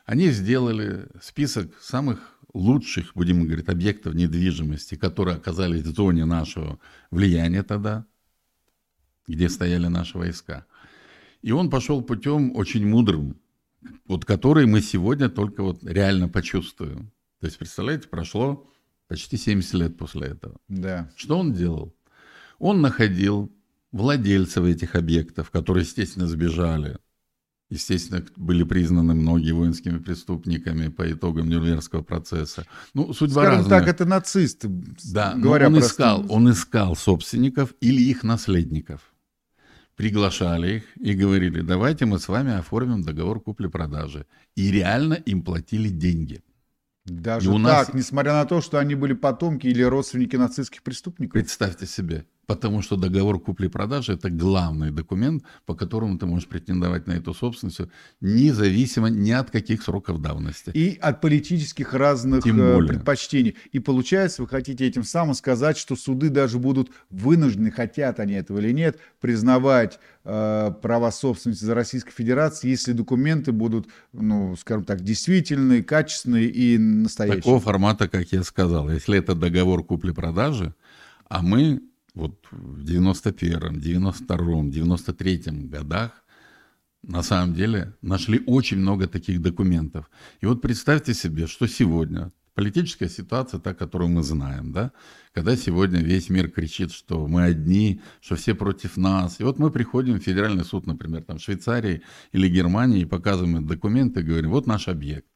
Они 0.07 0.31
сделали 0.31 1.07
список 1.21 1.71
самых 1.83 2.38
лучших, 2.53 3.13
будем 3.15 3.45
говорить, 3.45 3.69
объектов 3.69 4.15
недвижимости, 4.15 4.95
которые 4.95 5.37
оказались 5.37 5.83
в 5.83 5.95
зоне 5.95 6.25
нашего 6.25 6.79
влияния 7.11 7.63
тогда, 7.63 8.07
где 9.27 9.49
стояли 9.49 9.87
наши 9.89 10.17
войска. 10.17 10.67
И 11.43 11.53
он 11.53 11.71
пошел 11.71 12.03
путем 12.03 12.57
очень 12.57 12.87
мудрым, 12.87 13.37
вот 14.07 14.25
который 14.25 14.67
мы 14.67 14.81
сегодня 14.81 15.29
только 15.29 15.63
вот 15.63 15.85
реально 15.85 16.29
почувствуем. 16.29 17.13
То 17.41 17.47
есть, 17.47 17.59
представляете, 17.59 18.09
прошло 18.09 18.69
почти 19.07 19.37
70 19.37 19.75
лет 19.75 19.97
после 19.97 20.29
этого. 20.29 20.59
Да. 20.69 21.11
Что 21.17 21.39
он 21.39 21.53
делал? 21.53 21.95
Он 22.59 22.81
находил 22.81 23.53
владельцев 23.93 24.65
этих 24.65 24.95
объектов, 24.95 25.51
которые, 25.51 25.85
естественно, 25.85 26.27
сбежали, 26.27 26.99
естественно, 27.71 28.25
были 28.37 28.65
признаны 28.65 29.15
многие 29.15 29.53
воинскими 29.53 29.99
преступниками 29.99 30.89
по 30.89 31.11
итогам 31.11 31.49
Нюрнбергского 31.49 32.03
процесса. 32.03 32.67
Ну, 32.95 33.13
судьба 33.13 33.43
Скажем 33.43 33.61
разная. 33.61 33.81
так, 33.81 33.89
это 33.89 34.05
нацисты. 34.05 34.69
Да, 35.13 35.35
говоря 35.35 35.67
он 35.69 35.79
искал, 35.79 36.25
он 36.29 36.51
искал 36.51 36.97
собственников 36.97 37.75
или 37.81 38.01
их 38.03 38.23
наследников. 38.23 39.01
Приглашали 39.97 40.77
их 40.77 40.85
и 40.97 41.13
говорили, 41.13 41.61
давайте 41.61 42.07
мы 42.07 42.21
с 42.21 42.29
вами 42.29 42.53
оформим 42.53 43.03
договор 43.03 43.41
купли-продажи. 43.41 44.27
И 44.55 44.71
реально 44.71 45.15
им 45.15 45.43
платили 45.43 45.89
деньги. 45.89 46.43
Даже 47.05 47.51
и 47.51 47.53
так, 47.53 47.89
нас... 47.89 47.95
несмотря 47.95 48.35
на 48.35 48.45
то, 48.45 48.61
что 48.61 48.79
они 48.79 48.95
были 48.95 49.15
потомки 49.15 49.67
или 49.67 49.83
родственники 49.83 50.37
нацистских 50.37 50.83
преступников? 50.83 51.33
Представьте 51.33 51.87
себе. 51.87 52.27
Потому 52.49 52.81
что 52.81 52.97
договор 52.97 53.39
купли-продажи– 53.39 54.13
это 54.15 54.31
главный 54.31 54.91
документ, 54.91 55.45
по 55.67 55.75
которому 55.75 56.17
ты 56.17 56.25
можешь 56.25 56.49
претендовать 56.49 57.07
на 57.07 57.13
эту 57.13 57.35
собственность, 57.35 57.81
независимо 58.23 59.11
ни 59.11 59.33
от 59.33 59.51
каких 59.51 59.83
сроков 59.83 60.23
давности. 60.23 60.71
И 60.71 60.97
от 60.99 61.21
политических 61.21 61.93
разных 61.93 62.47
э, 62.47 62.87
предпочтений. 62.87 63.55
И 63.73 63.81
получается, 63.81 64.41
вы 64.41 64.49
хотите 64.49 64.87
этим 64.87 65.05
самым 65.05 65.35
сказать, 65.35 65.77
что 65.77 65.95
суды 65.95 66.31
даже 66.31 66.59
будут 66.59 66.91
вынуждены, 67.11 67.71
хотят 67.71 68.19
они 68.19 68.33
этого 68.33 68.61
или 68.61 68.73
нет, 68.73 68.99
признавать 69.21 70.01
э, 70.25 70.73
права 70.81 71.13
собственности 71.13 71.67
за 71.67 71.75
Российской 71.75 72.13
Федерацией, 72.13 72.71
если 72.71 72.93
документы 72.93 73.53
будут, 73.53 73.89
ну, 74.15 74.57
скажем 74.57 74.87
так, 74.87 75.03
действительные, 75.03 75.85
качественные 75.85 76.47
и 76.47 76.79
настоящие. 76.79 77.43
Такого 77.43 77.61
формата, 77.61 78.09
как 78.09 78.33
я 78.33 78.43
сказал. 78.43 78.89
Если 78.89 79.19
это 79.19 79.35
договор 79.35 79.85
купли-продажи, 79.85 80.75
а 81.29 81.43
мы 81.43 81.83
вот 82.19 82.47
в 82.51 82.85
91-м, 82.85 83.79
92-м, 83.79 84.71
93-м 84.71 85.69
годах 85.69 86.25
на 87.03 87.23
самом 87.23 87.55
деле 87.55 87.95
нашли 88.03 88.43
очень 88.47 88.79
много 88.79 89.07
таких 89.07 89.41
документов. 89.41 90.11
И 90.41 90.47
вот 90.47 90.61
представьте 90.61 91.15
себе, 91.15 91.47
что 91.47 91.69
сегодня 91.69 92.33
политическая 92.55 93.09
ситуация, 93.09 93.61
та, 93.61 93.73
которую 93.73 94.11
мы 94.11 94.25
знаем, 94.25 94.73
да, 94.73 94.91
когда 95.33 95.57
сегодня 95.57 96.01
весь 96.01 96.29
мир 96.29 96.51
кричит, 96.51 96.91
что 96.91 97.29
мы 97.29 97.45
одни, 97.45 98.01
что 98.21 98.35
все 98.35 98.55
против 98.55 98.97
нас. 98.97 99.39
И 99.39 99.45
вот 99.45 99.61
мы 99.61 99.71
приходим 99.71 100.19
в 100.19 100.25
федеральный 100.25 100.65
суд, 100.65 100.87
например, 100.87 101.23
там, 101.23 101.39
Швейцарии 101.39 102.03
или 102.33 102.49
Германии, 102.49 103.03
и 103.03 103.05
показываем 103.05 103.65
документы, 103.65 104.21
и 104.21 104.25
говорим, 104.25 104.51
вот 104.51 104.67
наш 104.67 104.89
объект. 104.89 105.29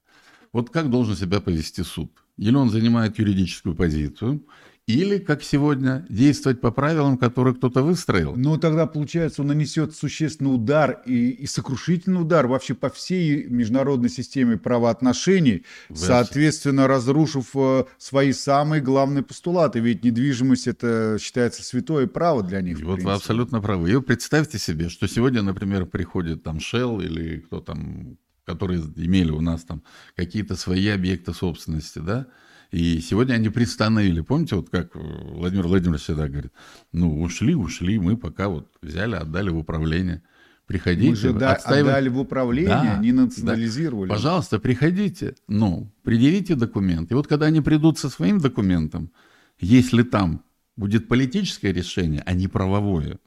Вот 0.52 0.70
как 0.70 0.90
должен 0.90 1.14
себя 1.14 1.40
повести 1.40 1.82
суд? 1.84 2.10
Или 2.38 2.56
он 2.56 2.70
занимает 2.70 3.20
юридическую 3.20 3.76
позицию, 3.76 4.44
или, 4.88 5.18
как 5.18 5.44
сегодня, 5.44 6.04
действовать 6.08 6.60
по 6.60 6.72
правилам, 6.72 7.16
которые 7.16 7.54
кто-то 7.54 7.82
выстроил. 7.82 8.34
Ну, 8.34 8.58
тогда, 8.58 8.86
получается, 8.86 9.42
он 9.42 9.48
нанесет 9.48 9.94
существенный 9.94 10.52
удар 10.52 11.02
и, 11.06 11.30
и 11.30 11.46
сокрушительный 11.46 12.20
удар 12.20 12.48
вообще 12.48 12.74
по 12.74 12.90
всей 12.90 13.44
международной 13.44 14.08
системе 14.08 14.58
правоотношений, 14.58 15.64
Вы 15.88 15.96
соответственно, 15.96 16.88
разрушив 16.88 17.50
э, 17.54 17.84
свои 17.96 18.32
самые 18.32 18.82
главные 18.82 19.22
постулаты. 19.22 19.78
Ведь 19.78 20.02
недвижимость– 20.02 20.66
это 20.66 21.16
считается 21.20 21.62
святое 21.62 22.08
право 22.08 22.42
для 22.42 22.60
них. 22.60 22.80
И 22.80 22.84
вот 22.84 23.02
вы 23.02 23.12
абсолютно 23.12 23.60
правы. 23.60 23.92
И 23.92 24.00
представьте 24.00 24.58
себе, 24.58 24.88
что 24.88 25.06
сегодня, 25.06 25.42
например, 25.42 25.86
приходит 25.86 26.42
там 26.42 26.58
Shell 26.58 27.04
или 27.04 27.38
кто 27.38 27.60
там, 27.60 28.18
которые 28.44 28.80
имели 28.96 29.30
у 29.30 29.40
нас 29.40 29.62
там 29.62 29.84
какие-то 30.16 30.56
свои 30.56 30.88
объекты 30.88 31.32
собственности, 31.32 32.00
да, 32.00 32.26
и 32.72 33.00
сегодня 33.00 33.34
они 33.34 33.50
приостановили. 33.50 34.22
Помните, 34.22 34.56
вот 34.56 34.70
как 34.70 34.94
Владимир 34.94 35.66
Владимирович 35.66 36.02
всегда 36.02 36.26
говорит, 36.26 36.52
ну, 36.90 37.20
ушли, 37.20 37.54
ушли, 37.54 37.98
мы 37.98 38.16
пока 38.16 38.48
вот 38.48 38.68
взяли, 38.80 39.14
отдали 39.14 39.50
в 39.50 39.58
управление. 39.58 40.22
Приходите. 40.66 41.10
Мы 41.10 41.16
же 41.16 41.32
да, 41.34 41.52
отдали 41.52 42.08
в 42.08 42.18
управление, 42.18 42.94
да, 42.94 42.98
не 42.98 43.12
национализировали. 43.12 44.08
Да. 44.08 44.14
Пожалуйста, 44.14 44.58
приходите, 44.58 45.34
ну, 45.48 45.92
предъявите 46.02 46.54
документ. 46.54 47.10
И 47.10 47.14
вот 47.14 47.26
когда 47.26 47.46
они 47.46 47.60
придут 47.60 47.98
со 47.98 48.08
своим 48.08 48.38
документом, 48.38 49.12
если 49.60 50.02
там 50.02 50.42
будет 50.76 51.08
политическое 51.08 51.72
решение, 51.74 52.22
а 52.24 52.32
не 52.32 52.48
правовое, 52.48 53.18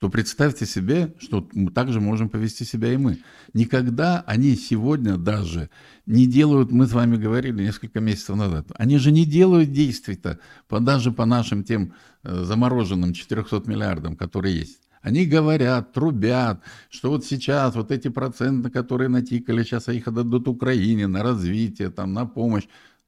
то 0.00 0.08
представьте 0.08 0.66
себе, 0.66 1.14
что 1.18 1.48
мы 1.52 1.70
также 1.70 2.00
можем 2.00 2.28
повести 2.28 2.64
себя 2.64 2.92
и 2.92 2.96
мы. 2.96 3.20
Никогда 3.52 4.22
они 4.26 4.56
сегодня 4.56 5.16
даже 5.16 5.70
не 6.06 6.26
делают, 6.26 6.72
мы 6.72 6.86
с 6.86 6.92
вами 6.92 7.16
говорили 7.16 7.62
несколько 7.62 8.00
месяцев 8.00 8.36
назад, 8.36 8.66
они 8.74 8.98
же 8.98 9.12
не 9.12 9.24
делают 9.24 9.72
действий-то 9.72 10.38
по, 10.68 10.80
даже 10.80 11.12
по 11.12 11.24
нашим 11.24 11.64
тем 11.64 11.94
э, 12.22 12.44
замороженным 12.44 13.12
400 13.12 13.62
миллиардам, 13.66 14.16
которые 14.16 14.58
есть. 14.58 14.80
Они 15.04 15.26
говорят, 15.26 15.92
трубят, 15.92 16.62
что 16.88 17.10
вот 17.10 17.26
сейчас 17.26 17.74
вот 17.74 17.90
эти 17.90 18.08
проценты, 18.08 18.70
которые 18.70 19.08
натикали, 19.08 19.62
сейчас 19.62 19.88
их 19.88 20.08
отдадут 20.08 20.48
Украине 20.48 21.06
на 21.06 21.22
развитие, 21.22 21.90
там, 21.90 22.14
на 22.14 22.24
помощь. 22.24 22.64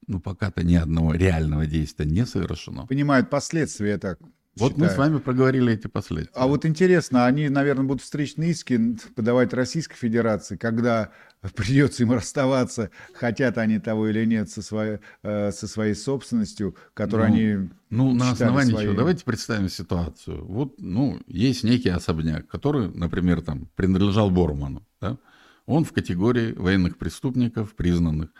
Ну, 0.07 0.21
пока-то 0.21 0.63
ни 0.63 0.75
одного 0.75 1.15
реального 1.15 1.67
действия 1.67 2.05
не 2.05 2.27
совершено. 2.27 2.87
Понимают 2.87 3.31
последствия 3.31 3.97
так. 3.97 4.19
Вот 4.59 4.73
считаю. 4.73 4.89
мы 4.89 4.95
с 4.95 4.99
вами 4.99 5.19
проговорили 5.19 5.75
эти 5.75 5.87
последствия. 5.87 6.33
А 6.35 6.47
вот 6.47 6.65
интересно, 6.65 7.27
они, 7.27 7.49
наверное, 7.51 7.85
будут 7.85 8.03
встречные 8.03 8.53
иски 8.53 8.97
подавать 9.15 9.53
Российской 9.53 9.97
Федерации, 9.97 10.57
когда 10.57 11.11
придется 11.55 12.05
им 12.05 12.13
расставаться, 12.13 12.91
хотят 13.13 13.59
они 13.59 13.79
того 13.79 14.09
или 14.09 14.25
нет, 14.25 14.49
со 14.49 14.63
своей, 14.63 14.99
э, 15.23 15.53
со 15.53 15.69
своей 15.69 15.95
собственностью, 15.95 16.75
которую 16.95 17.29
ну, 17.29 17.35
они 17.35 17.69
Ну, 17.91 18.15
на 18.15 18.31
основании 18.31 18.71
своей... 18.71 18.87
чего? 18.87 18.97
Давайте 18.97 19.25
представим 19.25 19.69
ситуацию. 19.69 20.45
Вот, 20.45 20.81
ну, 20.81 21.21
есть 21.27 21.63
некий 21.63 21.91
особняк, 21.91 22.47
который, 22.49 22.89
например, 22.89 23.43
там, 23.43 23.69
принадлежал 23.77 24.31
Борману, 24.31 24.87
да? 25.01 25.19
Он 25.67 25.85
в 25.85 25.93
категории 25.93 26.53
военных 26.53 26.97
преступников, 26.97 27.75
признанных. 27.75 28.31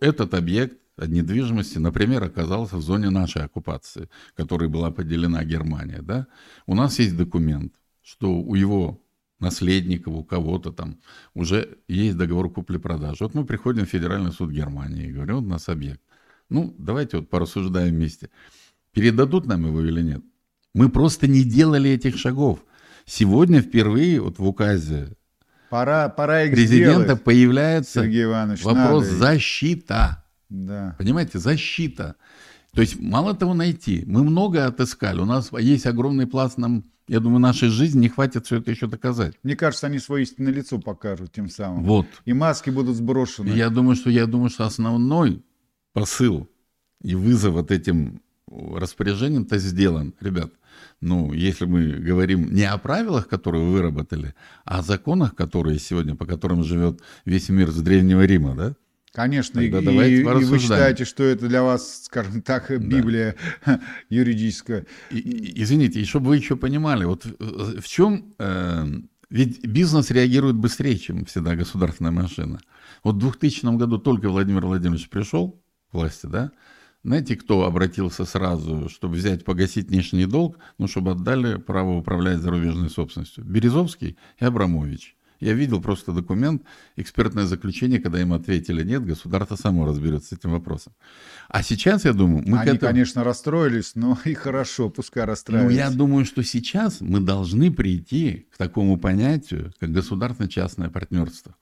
Этот 0.00 0.34
объект 0.34 0.78
недвижимости, 0.98 1.78
например, 1.78 2.24
оказался 2.24 2.76
в 2.76 2.82
зоне 2.82 3.10
нашей 3.10 3.42
оккупации, 3.42 4.08
которой 4.34 4.68
была 4.68 4.90
поделена 4.90 5.44
Германия. 5.44 6.00
Да? 6.02 6.26
У 6.66 6.74
нас 6.74 6.98
есть 6.98 7.16
документ, 7.16 7.74
что 8.02 8.32
у 8.32 8.54
его 8.54 9.02
наследников, 9.38 10.14
у 10.14 10.24
кого-то 10.24 10.72
там 10.72 10.98
уже 11.34 11.78
есть 11.88 12.16
договор 12.16 12.50
купли-продажи. 12.50 13.24
Вот 13.24 13.34
мы 13.34 13.44
приходим 13.44 13.84
в 13.84 13.90
Федеральный 13.90 14.32
суд 14.32 14.50
Германии 14.50 15.08
и 15.08 15.12
говорим, 15.12 15.36
вот 15.36 15.44
у 15.44 15.48
нас 15.48 15.68
объект. 15.68 16.00
Ну, 16.48 16.74
давайте 16.78 17.18
вот 17.18 17.28
порассуждаем 17.28 17.94
вместе. 17.94 18.30
Передадут 18.92 19.46
нам 19.46 19.66
его 19.66 19.82
или 19.82 20.00
нет? 20.00 20.22
Мы 20.74 20.88
просто 20.88 21.26
не 21.26 21.42
делали 21.42 21.90
этих 21.90 22.16
шагов. 22.18 22.64
Сегодня 23.04 23.60
впервые 23.60 24.20
вот 24.20 24.38
в 24.38 24.46
указе 24.46 25.16
пора, 25.70 26.08
пора 26.08 26.46
президента 26.46 27.02
сделать, 27.04 27.24
появляется 27.24 28.00
вопрос 28.62 29.04
надо. 29.04 29.16
защита. 29.16 30.25
Да. 30.48 30.94
Понимаете, 30.98 31.38
защита. 31.38 32.16
То 32.72 32.82
есть 32.82 33.00
мало 33.00 33.34
того 33.34 33.54
найти, 33.54 34.04
мы 34.06 34.22
много 34.22 34.66
отыскали, 34.66 35.20
у 35.20 35.24
нас 35.24 35.50
есть 35.52 35.86
огромный 35.86 36.26
пласт 36.26 36.58
нам 36.58 36.84
Я 37.08 37.20
думаю, 37.20 37.38
нашей 37.38 37.68
жизни 37.68 38.00
не 38.00 38.08
хватит 38.08 38.46
все 38.46 38.56
это 38.56 38.70
еще 38.70 38.86
доказать. 38.86 39.34
Мне 39.42 39.56
кажется, 39.56 39.86
они 39.86 39.98
свое 39.98 40.24
истинное 40.24 40.52
лицо 40.52 40.78
покажут 40.78 41.32
тем 41.32 41.48
самым. 41.48 41.84
Вот. 41.84 42.06
И 42.24 42.32
маски 42.32 42.70
будут 42.70 42.96
сброшены. 42.96 43.48
Я 43.48 43.70
думаю, 43.70 43.96
что 43.96 44.10
я 44.10 44.26
думаю, 44.26 44.50
что 44.50 44.66
основной 44.66 45.42
посыл 45.92 46.48
и 47.02 47.14
вызов 47.14 47.54
вот 47.54 47.70
этим 47.70 48.20
распоряжением-то 48.48 49.58
сделан. 49.58 50.14
Ребят, 50.20 50.52
ну, 51.00 51.32
если 51.32 51.64
мы 51.64 51.92
говорим 51.92 52.52
не 52.52 52.64
о 52.64 52.76
правилах, 52.78 53.28
которые 53.28 53.64
вы 53.64 53.72
выработали, 53.72 54.34
а 54.64 54.80
о 54.80 54.82
законах, 54.82 55.34
которые 55.34 55.78
сегодня, 55.78 56.14
по 56.16 56.26
которым 56.26 56.64
живет 56.64 57.00
весь 57.24 57.48
мир 57.48 57.70
с 57.70 57.80
Древнего 57.80 58.24
Рима, 58.24 58.54
да? 58.54 58.74
Конечно, 59.16 59.60
и, 59.60 59.70
и, 59.70 60.20
и 60.20 60.22
вы 60.44 60.58
считаете, 60.58 61.06
что 61.06 61.22
это 61.22 61.48
для 61.48 61.62
вас, 61.62 62.02
скажем 62.04 62.42
так, 62.42 62.70
Библия 62.70 63.34
да. 63.64 63.80
юридическая. 64.10 64.84
И, 65.10 65.18
и, 65.18 65.62
извините, 65.62 66.02
и 66.02 66.04
чтобы 66.04 66.26
вы 66.26 66.36
еще 66.36 66.54
понимали, 66.54 67.06
вот 67.06 67.24
э, 67.24 67.80
в 67.80 67.88
чем... 67.88 68.34
Э, 68.38 68.84
ведь 69.30 69.64
бизнес 69.66 70.10
реагирует 70.10 70.56
быстрее, 70.56 70.98
чем 70.98 71.24
всегда 71.24 71.56
государственная 71.56 72.12
машина. 72.12 72.60
Вот 73.04 73.14
в 73.14 73.20
2000 73.20 73.78
году 73.78 73.96
только 73.96 74.28
Владимир 74.28 74.66
Владимирович 74.66 75.08
пришел 75.08 75.62
к 75.90 75.94
власти, 75.94 76.26
да, 76.26 76.52
знаете, 77.02 77.36
кто 77.36 77.64
обратился 77.64 78.26
сразу, 78.26 78.90
чтобы 78.90 79.14
взять, 79.14 79.46
погасить 79.46 79.88
внешний 79.88 80.26
долг, 80.26 80.58
ну, 80.76 80.88
чтобы 80.88 81.12
отдали 81.12 81.56
право 81.56 81.96
управлять 81.96 82.40
зарубежной 82.40 82.90
собственностью? 82.90 83.44
Березовский 83.44 84.18
и 84.38 84.44
Абрамович. 84.44 85.15
Я 85.40 85.54
видел 85.54 85.80
просто 85.80 86.12
документ, 86.12 86.62
экспертное 86.96 87.46
заключение, 87.46 88.00
когда 88.00 88.20
им 88.20 88.32
ответили 88.32 88.82
нет, 88.82 89.04
государство 89.04 89.56
само 89.56 89.86
разберется 89.86 90.28
с 90.34 90.38
этим 90.38 90.50
вопросом. 90.52 90.92
А 91.48 91.62
сейчас, 91.62 92.04
я 92.04 92.12
думаю, 92.12 92.42
мы 92.46 92.58
Они, 92.58 92.72
этому... 92.72 92.90
конечно, 92.92 93.24
расстроились, 93.24 93.94
но 93.94 94.18
и 94.24 94.34
хорошо, 94.34 94.90
пускай 94.90 95.24
расстраиваются. 95.24 95.84
Ну, 95.84 95.90
я 95.90 95.96
думаю, 95.96 96.24
что 96.24 96.42
сейчас 96.42 97.00
мы 97.00 97.20
должны 97.20 97.70
прийти 97.72 98.46
к 98.52 98.56
такому 98.56 98.98
понятию, 98.98 99.72
как 99.78 99.92
государственно-частное 99.92 100.90
партнерство. 100.90 101.54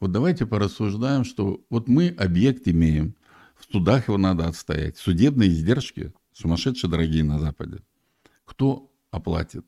Вот 0.00 0.12
давайте 0.12 0.46
порассуждаем, 0.46 1.24
что 1.24 1.64
вот 1.70 1.88
мы 1.88 2.08
объект 2.08 2.68
имеем, 2.68 3.14
в 3.58 3.72
судах 3.72 4.08
его 4.08 4.18
надо 4.18 4.46
отстоять. 4.46 4.96
Судебные 4.96 5.50
издержки 5.50 6.12
сумасшедшие 6.38 6.90
дорогие 6.90 7.24
на 7.24 7.38
Западе. 7.38 7.80
Кто 8.44 8.90
оплатит? 9.10 9.64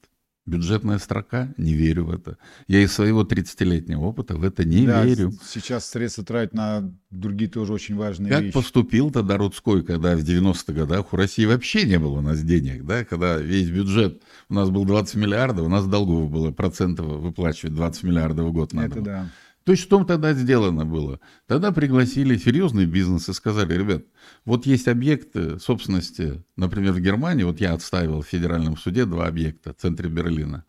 Бюджетная 0.47 0.99
строка? 0.99 1.53
Не 1.59 1.75
верю 1.75 2.07
в 2.07 2.11
это. 2.11 2.39
Я 2.67 2.81
из 2.83 2.93
своего 2.93 3.25
30-летнего 3.25 4.01
опыта 4.01 4.37
в 4.37 4.43
это 4.43 4.65
не 4.65 4.87
да, 4.87 5.05
верю. 5.05 5.33
Сейчас 5.45 5.89
средства 5.89 6.25
тратят 6.25 6.55
на 6.55 6.93
другие 7.11 7.51
тоже 7.51 7.73
очень 7.73 7.95
важные 7.95 8.31
как 8.33 8.41
вещи. 8.43 8.53
Как 8.53 8.63
поступил 8.63 9.11
тогда 9.11 9.37
Рудской, 9.37 9.85
когда 9.85 10.17
в 10.17 10.21
90-х 10.21 10.73
годах 10.73 11.13
у 11.13 11.17
России 11.17 11.45
вообще 11.45 11.85
не 11.85 11.99
было 11.99 12.19
у 12.19 12.21
нас 12.23 12.43
денег, 12.43 12.85
да? 12.85 13.05
когда 13.05 13.37
весь 13.37 13.69
бюджет 13.69 14.23
у 14.49 14.55
нас 14.55 14.71
был 14.71 14.85
20 14.85 15.15
миллиардов, 15.17 15.67
у 15.67 15.69
нас 15.69 15.87
долгов 15.87 16.31
было 16.31 16.51
процентов 16.51 17.07
выплачивать 17.07 17.75
20 17.75 18.03
миллиардов 18.05 18.47
в 18.47 18.53
год 18.53 18.73
надо 18.73 18.87
Это 18.87 18.95
было. 18.97 19.05
да. 19.05 19.31
То 19.65 19.73
есть 19.73 19.83
что 19.83 20.03
тогда 20.05 20.33
сделано 20.33 20.87
было? 20.87 21.21
Тогда 21.47 21.71
пригласили 21.71 22.37
серьезный 22.37 22.87
бизнес 22.87 23.29
и 23.29 23.33
сказали, 23.35 23.75
ребят, 23.75 24.05
вот 24.45 24.65
есть 24.65 24.89
объекты 24.89 25.59
собственности, 25.59 26.43
например, 26.57 26.93
в 26.93 27.01
Германии, 27.01 27.45
вот 27.45 27.61
я 27.61 27.75
отставил 27.75 28.23
в 28.23 28.27
федеральном 28.27 28.77
суде 28.77 29.05
два 29.05 29.27
объекта 29.27 29.75
в 29.75 29.77
центре 29.77 30.09
Берлина. 30.09 30.65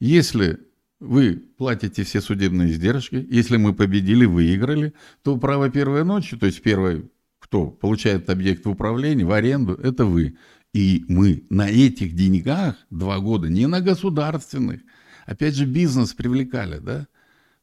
Если 0.00 0.58
вы 0.98 1.42
платите 1.56 2.02
все 2.02 2.20
судебные 2.20 2.72
издержки, 2.72 3.26
если 3.30 3.58
мы 3.58 3.74
победили, 3.74 4.24
выиграли, 4.24 4.92
то 5.22 5.36
право 5.36 5.70
первой 5.70 6.04
ночи, 6.04 6.36
то 6.36 6.46
есть 6.46 6.62
первый, 6.62 7.10
кто 7.38 7.68
получает 7.68 8.28
объект 8.28 8.66
в 8.66 8.70
управлении, 8.70 9.24
в 9.24 9.32
аренду, 9.32 9.74
это 9.74 10.04
вы. 10.04 10.36
И 10.74 11.04
мы 11.08 11.44
на 11.48 11.70
этих 11.70 12.14
деньгах 12.14 12.76
два 12.90 13.20
года, 13.20 13.48
не 13.48 13.66
на 13.66 13.80
государственных, 13.80 14.80
опять 15.26 15.54
же 15.54 15.64
бизнес 15.64 16.12
привлекали, 16.12 16.78
да, 16.78 17.06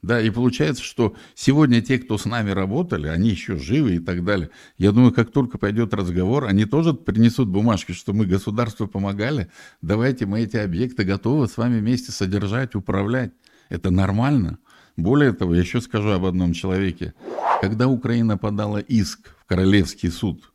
да, 0.04 0.22
и 0.22 0.30
получается, 0.30 0.84
что 0.84 1.16
сегодня 1.34 1.82
те, 1.82 1.98
кто 1.98 2.18
с 2.18 2.26
нами 2.26 2.52
работали, 2.52 3.08
они 3.08 3.30
еще 3.30 3.58
живы 3.58 3.96
и 3.96 4.00
так 4.00 4.26
далее. 4.26 4.50
Я 4.78 4.92
думаю, 4.92 5.14
как 5.14 5.32
только 5.32 5.58
пойдет 5.58 5.94
разговор, 5.94 6.44
они 6.46 6.66
тоже 6.66 6.94
принесут 6.94 7.48
бумажки, 7.48 7.94
что 7.94 8.12
мы 8.12 8.26
государству 8.26 8.86
помогали, 8.86 9.50
давайте 9.82 10.26
мы 10.26 10.42
эти 10.42 10.58
объекты 10.58 11.06
готовы 11.06 11.48
с 11.48 11.56
вами 11.56 11.80
вместе 11.80 12.12
содержать, 12.12 12.76
управлять. 12.76 13.32
Это 13.70 13.92
нормально. 13.92 14.60
Более 14.98 15.32
того, 15.32 15.56
я 15.56 15.62
еще 15.62 15.80
скажу 15.80 16.10
об 16.10 16.26
одном 16.26 16.52
человеке. 16.52 17.14
Когда 17.62 17.88
Украина 17.88 18.38
подала 18.38 18.82
иск 18.82 19.34
в 19.40 19.46
Королевский 19.46 20.12
суд 20.12 20.54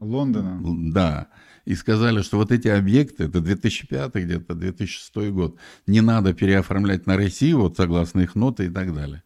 Лондона. 0.00 0.58
Да 0.90 1.28
и 1.66 1.74
сказали, 1.74 2.22
что 2.22 2.38
вот 2.38 2.52
эти 2.52 2.68
объекты, 2.68 3.24
это 3.24 3.40
2005 3.40 4.14
где-то, 4.14 4.54
2006 4.54 5.16
год, 5.32 5.56
не 5.86 6.00
надо 6.00 6.32
переоформлять 6.32 7.06
на 7.06 7.16
Россию, 7.16 7.60
вот 7.60 7.76
согласно 7.76 8.20
их 8.20 8.34
ноты 8.36 8.66
и 8.66 8.70
так 8.70 8.94
далее. 8.94 9.22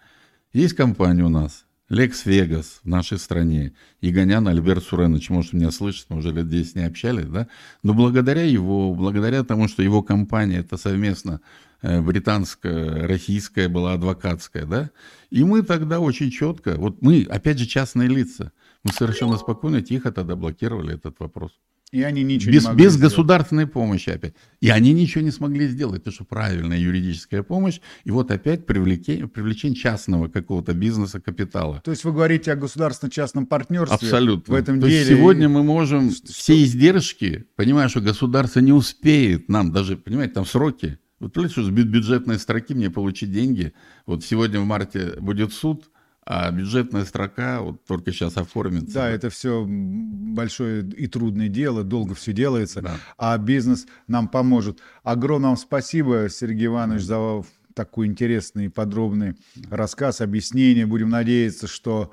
Есть 0.53 0.75
компания 0.75 1.23
у 1.23 1.29
нас, 1.29 1.67
Lex 1.91 2.25
Vegas 2.25 2.81
в 2.83 2.89
нашей 2.89 3.19
стране, 3.19 3.75
Игонян 4.01 4.49
Альберт 4.49 4.83
Суренович, 4.83 5.29
может, 5.29 5.53
меня 5.53 5.71
слышит, 5.71 6.07
мы 6.09 6.17
уже 6.17 6.33
лет 6.33 6.49
10 6.49 6.77
не 6.77 6.85
общались, 6.85 7.27
да, 7.27 7.47
но 7.83 7.93
благодаря 7.93 8.43
его, 8.43 8.95
благодаря 8.95 9.45
тому, 9.45 9.69
что 9.69 9.83
его 9.83 10.03
компания, 10.03 10.61
это 10.61 10.79
совместно 10.79 11.43
э, 11.83 12.01
британская, 12.01 13.07
российская 13.07 13.69
была 13.69 13.93
адвокатская, 13.93 14.65
да, 14.65 14.91
и 15.29 15.45
мы 15.45 15.61
тогда 15.63 16.01
очень 16.01 16.31
четко, 16.31 16.77
вот 16.77 17.03
мы, 17.03 17.27
опять 17.29 17.59
же, 17.59 17.67
частные 17.67 18.09
лица, 18.09 18.51
мы 18.83 18.93
совершенно 18.93 19.37
спокойно, 19.37 19.83
тихо 19.83 20.11
тогда 20.11 20.37
блокировали 20.37 20.95
этот 20.95 21.21
вопрос. 21.21 21.53
И 21.93 22.03
они 22.03 22.23
ничего 22.23 22.53
без, 22.53 22.63
не 22.63 22.69
могли 22.69 22.85
без 22.85 22.97
государственной 22.97 23.67
помощи 23.67 24.11
опять. 24.11 24.35
И 24.61 24.71
они 24.71 24.93
ничего 24.93 25.25
не 25.25 25.33
смогли 25.33 25.67
сделать. 25.67 26.03
Это 26.03 26.13
что 26.13 26.25
правильная 26.25 26.79
юридическая 26.79 27.43
помощь. 27.43 27.81
И 28.05 28.13
вот 28.13 28.31
опять 28.31 28.65
привлечение, 28.65 29.27
привлечение 29.27 29.77
частного 29.77 30.29
какого-то 30.29 30.73
бизнеса, 30.73 31.21
капитала. 31.21 31.81
То 31.85 31.91
есть 31.91 32.05
вы 32.05 32.13
говорите 32.13 32.53
о 32.53 32.57
государственно-частном 32.57 33.47
партнерстве. 33.47 33.97
Абсолютно. 33.97 34.55
В 34.55 34.57
этом 34.57 34.81
То 34.81 34.87
деле. 34.87 34.99
Есть 34.99 35.11
сегодня 35.11 35.49
мы 35.49 35.65
можем 35.65 36.13
что? 36.13 36.33
все 36.33 36.63
издержки, 36.63 37.47
понимая, 37.57 37.89
что 37.89 38.01
государство 38.01 38.61
не 38.61 38.73
успеет 38.73 39.49
нам 39.49 39.73
даже, 39.73 39.97
понимаете, 39.97 40.35
там 40.35 40.47
сроки. 40.47 40.99
Вот 41.19 41.33
что 41.51 41.65
с 41.65 41.69
бюджетной 41.69 42.39
строки 42.39 42.73
мне 42.73 42.89
получить 42.89 43.33
деньги. 43.33 43.75
Вот 44.07 44.25
сегодня 44.25 44.61
в 44.61 44.65
марте 44.65 45.17
будет 45.21 45.53
суд, 45.53 45.91
а 46.33 46.49
бюджетная 46.53 47.05
строка 47.07 47.61
вот 47.61 47.85
только 47.87 48.13
сейчас 48.13 48.37
оформится. 48.37 48.95
Да, 48.95 49.11
это 49.11 49.31
все 49.31 49.67
большое 49.67 50.89
и 50.89 51.09
трудное 51.09 51.49
дело, 51.49 51.83
долго 51.83 52.15
все 52.15 52.33
делается, 52.33 52.81
да. 52.83 52.99
а 53.19 53.37
бизнес 53.37 53.89
нам 54.07 54.29
поможет. 54.29 54.79
Огромное 55.03 55.49
вам 55.49 55.57
спасибо, 55.57 56.29
Сергей 56.31 56.67
Иванович, 56.67 57.03
за 57.03 57.43
такой 57.75 58.07
интересный 58.07 58.67
и 58.67 58.69
подробный 58.69 59.35
рассказ, 59.71 60.21
объяснение. 60.21 60.87
Будем 60.87 61.09
надеяться, 61.09 61.67
что 61.67 62.13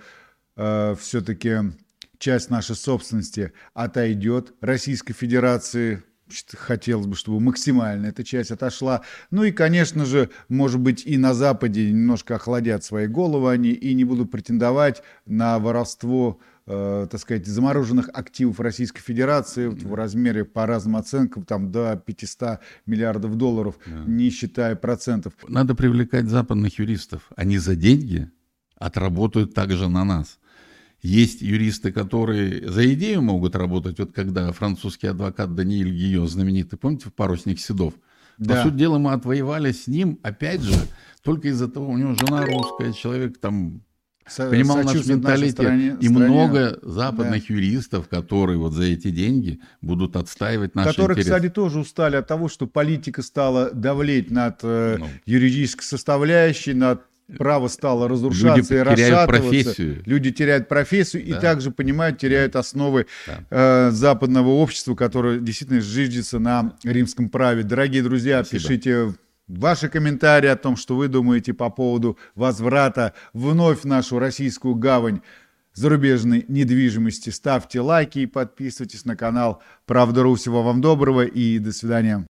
э, 0.56 0.96
все-таки 1.00 1.58
часть 2.18 2.50
нашей 2.50 2.76
собственности 2.76 3.54
отойдет 3.76 4.56
Российской 4.62 5.14
Федерации 5.14 6.02
хотелось 6.56 7.08
бы, 7.08 7.16
чтобы 7.16 7.40
максимально 7.40 8.08
эта 8.08 8.24
часть 8.24 8.52
отошла. 8.52 9.02
Ну 9.32 9.44
и, 9.44 9.52
конечно 9.52 10.06
же, 10.06 10.30
может 10.50 10.80
быть, 10.80 11.06
и 11.06 11.18
на 11.18 11.34
Западе 11.34 11.92
немножко 11.92 12.36
охладят 12.36 12.84
свои 12.84 13.08
головы 13.08 13.52
они 13.52 13.72
и 13.72 13.94
не 13.94 14.04
будут 14.04 14.32
претендовать 14.32 15.04
на 15.26 15.60
воровство 15.60 16.40
э, 16.66 17.08
так 17.10 17.20
сказать, 17.20 17.48
замороженных 17.48 18.10
активов 18.13 18.60
Российской 18.60 19.02
Федерации 19.02 19.70
mm-hmm. 19.70 19.88
в 19.88 19.94
размере 19.94 20.46
по 20.46 20.66
разным 20.66 20.98
оценкам 20.98 21.44
там 21.44 21.72
до 21.72 21.96
500 21.96 22.60
миллиардов 22.86 23.36
долларов, 23.36 23.76
yeah. 23.86 24.08
не 24.08 24.30
считая 24.30 24.76
процентов. 24.76 25.34
Надо 25.48 25.76
привлекать 25.76 26.28
западных 26.28 26.78
юристов. 26.80 27.30
Они 27.36 27.58
за 27.58 27.76
деньги 27.76 28.30
отработают 28.76 29.54
также 29.54 29.88
на 29.88 30.04
нас. 30.04 30.40
Есть 31.02 31.42
юристы, 31.42 31.92
которые 31.92 32.70
за 32.70 32.92
идею 32.94 33.22
могут 33.22 33.56
работать, 33.56 34.00
вот 34.00 34.14
когда 34.14 34.52
французский 34.52 35.08
адвокат 35.08 35.54
Даниэль 35.54 35.92
Гио, 35.92 36.26
знаменитый, 36.26 36.80
помните, 36.80 37.10
парусник 37.16 37.60
Седов? 37.60 37.94
Да. 38.38 38.56
По 38.56 38.64
сути 38.64 38.76
дела, 38.76 38.98
мы 38.98 39.14
отвоевали 39.14 39.72
с 39.72 39.88
ним, 39.88 40.20
опять 40.24 40.62
же, 40.62 40.76
только 41.24 41.50
из-за 41.50 41.68
того, 41.68 41.90
у 41.90 41.98
него 41.98 42.16
жена 42.16 42.46
русская, 42.46 42.94
человек 42.94 43.40
там 43.40 43.82
Со- 44.28 44.50
понимал 44.50 44.84
наш 44.84 45.06
менталитет. 45.06 45.52
Стране, 45.52 45.98
и 46.00 46.08
стране. 46.08 46.30
много 46.30 46.80
западных 46.82 47.48
да. 47.48 47.54
юристов, 47.54 48.08
которые 48.08 48.58
вот 48.58 48.74
за 48.74 48.84
эти 48.84 49.10
деньги 49.10 49.60
будут 49.82 50.16
отстаивать 50.16 50.76
наши 50.76 50.90
Которые, 50.90 51.16
интересы. 51.16 51.32
кстати, 51.32 51.52
тоже 51.52 51.80
устали 51.80 52.16
от 52.16 52.28
того, 52.28 52.48
что 52.48 52.68
политика 52.68 53.22
стала 53.22 53.72
давлеть 53.72 54.30
над 54.30 54.60
э, 54.64 54.98
ну. 55.00 55.08
юридической 55.26 55.84
составляющей, 55.84 56.74
над 56.74 57.02
право 57.38 57.68
стало 57.68 58.08
разрушаться 58.08 58.74
Люди 58.74 58.92
и 58.92 58.96
теряют 58.96 59.30
профессию. 59.30 60.04
Люди 60.06 60.32
теряют 60.32 60.68
профессию 60.68 61.24
да. 61.28 61.38
и 61.38 61.42
также 61.42 61.72
понимают, 61.72 62.18
теряют 62.18 62.56
основы 62.56 63.08
да. 63.26 63.44
э, 63.50 63.92
западного 63.92 64.50
общества, 64.50 64.96
которое 64.96 65.40
действительно 65.40 65.82
зиждется 65.82 66.40
на 66.40 66.76
римском 66.84 67.30
праве. 67.30 67.63
Дорогие 67.63 68.02
друзья, 68.02 68.44
Спасибо. 68.44 68.62
пишите 68.62 69.13
ваши 69.48 69.90
комментарии 69.90 70.48
о 70.48 70.56
том, 70.56 70.78
что 70.78 70.96
вы 70.96 71.08
думаете 71.08 71.54
по 71.54 71.70
поводу 71.70 72.18
возврата 72.36 73.13
вновь 73.34 73.82
в 73.82 73.86
нашу 73.86 74.20
российскую 74.20 74.76
гавань 74.76 75.22
зарубежной 75.74 76.46
недвижимости. 76.48 77.30
Ставьте 77.30 77.82
лайки 77.82 78.20
и 78.20 78.26
подписывайтесь 78.26 79.06
на 79.06 79.16
канал 79.16 79.62
Правда.ру. 79.86 80.36
Всего 80.36 80.63
вам 80.63 80.82
доброго 80.82 81.24
и 81.24 81.60
до 81.60 81.72
свидания. 81.72 82.26